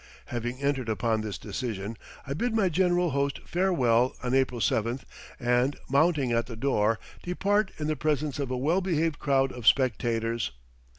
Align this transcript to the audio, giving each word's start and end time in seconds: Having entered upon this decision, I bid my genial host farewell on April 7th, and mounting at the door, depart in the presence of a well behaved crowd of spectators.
Having 0.33 0.63
entered 0.63 0.89
upon 0.89 1.21
this 1.21 1.37
decision, 1.37 1.95
I 2.25 2.33
bid 2.33 2.55
my 2.55 2.69
genial 2.69 3.11
host 3.11 3.39
farewell 3.45 4.15
on 4.23 4.33
April 4.33 4.59
7th, 4.59 5.03
and 5.39 5.75
mounting 5.87 6.31
at 6.31 6.47
the 6.47 6.55
door, 6.55 6.97
depart 7.21 7.69
in 7.77 7.85
the 7.85 7.95
presence 7.95 8.39
of 8.39 8.49
a 8.49 8.57
well 8.57 8.81
behaved 8.81 9.19
crowd 9.19 9.51
of 9.51 9.67
spectators. 9.67 10.49